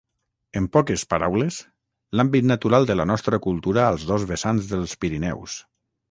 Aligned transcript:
En 0.59 0.67
poques 0.75 1.01
paraules, 1.09 1.57
l'àmbit 2.19 2.47
natural 2.51 2.87
de 2.91 2.95
la 2.97 3.05
nostra 3.09 3.39
cultura 3.43 3.83
als 3.89 4.05
dos 4.13 4.25
vessants 4.31 4.71
dels 4.73 4.97
Pirineus. 5.05 5.59